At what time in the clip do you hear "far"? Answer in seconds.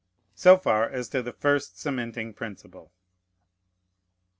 0.57-0.89